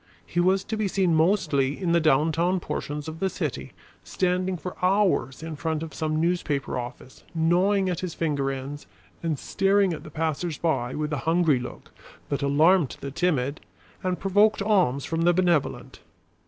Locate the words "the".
1.91-1.99, 3.19-3.29, 10.03-10.09, 13.01-13.11, 15.21-15.33